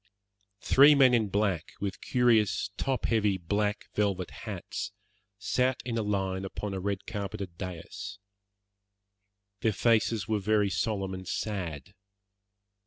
[0.61, 4.93] Three men in black, with curious, top heavy, black velvet hats,
[5.37, 8.17] sat in a line upon a red carpeted dais.
[9.59, 11.93] Their faces were very solemn and sad.